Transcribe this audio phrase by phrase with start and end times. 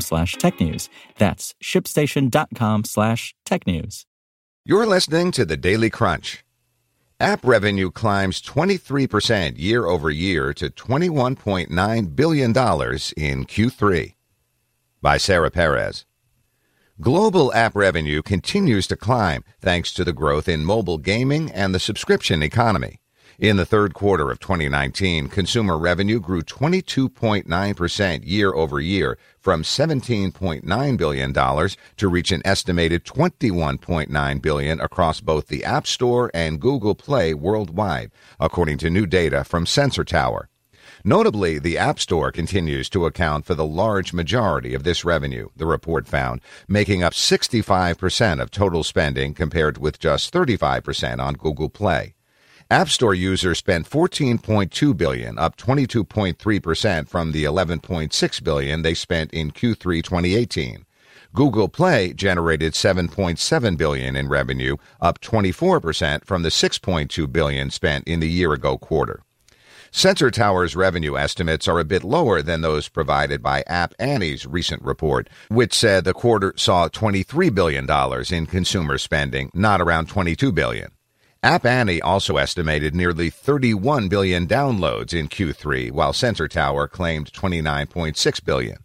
[0.00, 0.88] slash tech news.
[1.18, 4.06] That's shipstation.com slash tech news.
[4.64, 6.44] You're listening to the Daily Crunch.
[7.20, 14.14] App revenue climbs 23% year over year to $21.9 billion in Q3.
[15.00, 16.06] By Sarah Perez.
[17.00, 21.80] Global app revenue continues to climb thanks to the growth in mobile gaming and the
[21.80, 23.00] subscription economy.
[23.40, 30.96] In the third quarter of 2019, consumer revenue grew 22.9% year over year from $17.9
[30.96, 37.34] billion to reach an estimated 21.9 billion across both the App Store and Google Play
[37.34, 40.48] worldwide, according to new data from Sensor Tower.
[41.02, 45.66] Notably, the App Store continues to account for the large majority of this revenue, the
[45.66, 52.14] report found, making up 65% of total spending compared with just 35% on Google Play.
[52.70, 59.50] App Store users spent 14.2 billion, up 22.3% from the 11.6 billion they spent in
[59.50, 60.86] Q3 2018.
[61.34, 68.20] Google Play generated 7.7 billion in revenue, up 24% from the 6.2 billion spent in
[68.20, 69.20] the year-ago quarter.
[69.90, 74.82] Sensor Tower's revenue estimates are a bit lower than those provided by App Annie's recent
[74.82, 77.86] report, which said the quarter saw $23 billion
[78.32, 80.90] in consumer spending, not around $22 billion.
[81.44, 88.44] App Annie also estimated nearly 31 billion downloads in Q3, while Sensor Tower claimed 29.6
[88.46, 88.78] billion.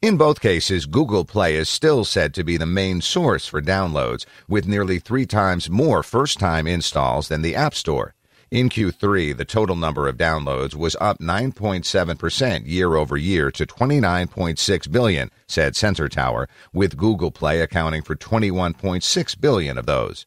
[0.00, 4.24] In both cases, Google Play is still said to be the main source for downloads,
[4.48, 8.14] with nearly three times more first time installs than the App Store.
[8.50, 14.90] In Q3, the total number of downloads was up 9.7% year over year to 29.6
[14.90, 20.24] billion, said Sensor Tower, with Google Play accounting for 21.6 billion of those.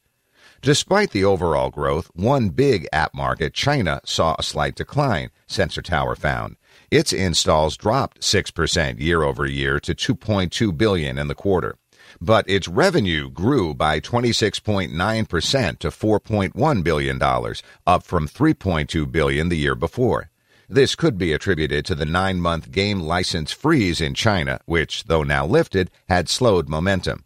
[0.63, 6.15] Despite the overall growth, one big app market, China, saw a slight decline, Sensor Tower
[6.15, 6.55] found.
[6.89, 11.75] Its installs dropped 6% year over year to 2.2 billion in the quarter.
[12.21, 19.57] But its revenue grew by 26.9% to 4.1 billion dollars, up from 3.2 billion the
[19.57, 20.29] year before.
[20.69, 25.45] This could be attributed to the 9-month game license freeze in China, which though now
[25.45, 27.25] lifted, had slowed momentum.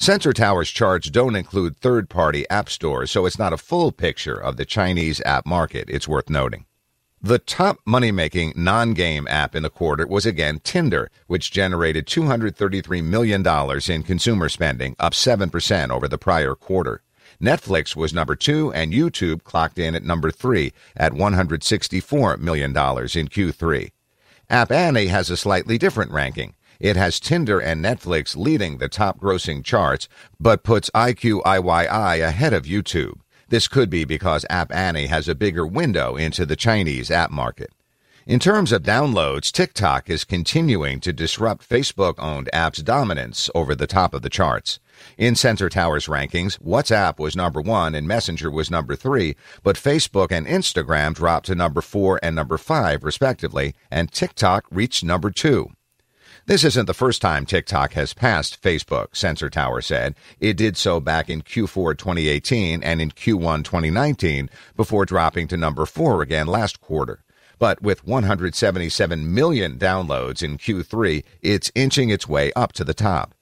[0.00, 4.36] Sensor Tower's charts don't include third party app stores, so it's not a full picture
[4.36, 6.66] of the Chinese app market, it's worth noting.
[7.20, 12.06] The top money making non game app in the quarter was again Tinder, which generated
[12.06, 13.44] $233 million
[13.90, 17.02] in consumer spending, up 7% over the prior quarter.
[17.42, 22.74] Netflix was number two, and YouTube clocked in at number three at $164 million in
[22.74, 23.90] Q3.
[24.48, 26.54] App Annie has a slightly different ranking.
[26.80, 30.08] It has Tinder and Netflix leading the top grossing charts,
[30.38, 33.18] but puts IQIYI ahead of YouTube.
[33.48, 37.72] This could be because App Annie has a bigger window into the Chinese app market.
[38.28, 43.86] In terms of downloads, TikTok is continuing to disrupt Facebook owned apps' dominance over the
[43.86, 44.78] top of the charts.
[45.16, 50.30] In Sensor Tower's rankings, WhatsApp was number one and Messenger was number three, but Facebook
[50.30, 55.70] and Instagram dropped to number four and number five, respectively, and TikTok reached number two.
[56.48, 60.14] This isn't the first time TikTok has passed Facebook, Sensor Tower said.
[60.40, 65.84] It did so back in Q4 2018 and in Q1 2019 before dropping to number
[65.84, 67.22] 4 again last quarter.
[67.58, 73.34] But with 177 million downloads in Q3, it's inching its way up to the top.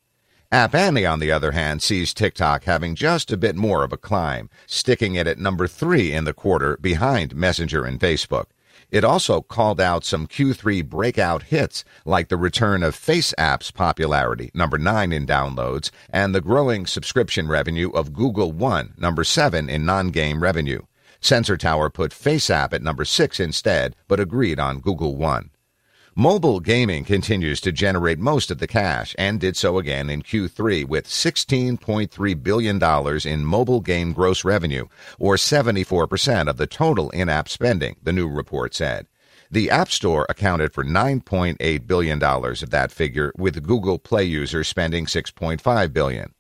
[0.51, 3.97] App Annie, on the other hand, sees TikTok having just a bit more of a
[3.97, 8.47] climb, sticking it at number 3 in the quarter behind Messenger and Facebook.
[8.91, 14.51] It also called out some Q3 breakout hits like the return of Face App's popularity,
[14.55, 19.85] number 9 in downloads, and the growing subscription revenue of Google One, number 7 in
[19.85, 20.83] non-game revenue.
[21.21, 25.51] Sensor Tower put Face App at number 6 instead, but agreed on Google One.
[26.19, 30.89] Mobile gaming continues to generate most of the cash and did so again in Q3
[30.89, 32.83] with $16.3 billion
[33.27, 34.87] in mobile game gross revenue,
[35.19, 39.09] or 74% of the total in app spending, the new report said.
[39.51, 45.05] The App Store accounted for $9.8 billion of that figure, with Google Play users spending
[45.05, 46.33] $6.5 billion.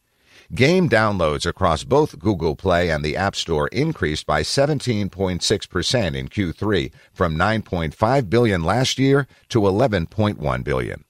[0.54, 6.92] Game downloads across both Google Play and the App Store increased by 17.6% in Q3,
[7.12, 11.04] from 9.5 billion last year to 11.1 billion.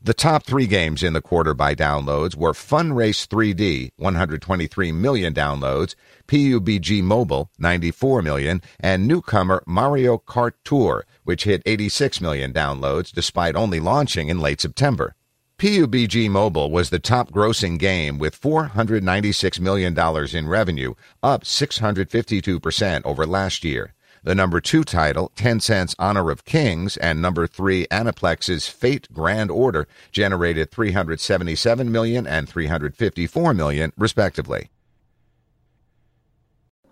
[0.00, 5.34] The top three games in the quarter by downloads were Fun Race 3D, 123 million
[5.34, 5.96] downloads,
[6.28, 13.56] PUBG Mobile, 94 million, and newcomer Mario Kart Tour, which hit 86 million downloads despite
[13.56, 15.16] only launching in late September.
[15.58, 19.98] PUBG Mobile was the top grossing game with $496 million
[20.32, 23.92] in revenue, up 652% over last year.
[24.22, 29.88] The number two title, Tencent's Honor of Kings, and number three, Aniplex's Fate Grand Order,
[30.12, 34.70] generated 377 million and 354 million, respectively.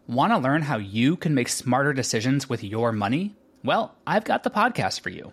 [0.08, 3.36] Want to learn how you can make smarter decisions with your money?
[3.62, 5.32] Well, I've got the podcast for you.